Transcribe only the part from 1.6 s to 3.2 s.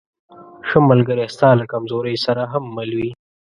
کمزورۍ سره هم مل وي.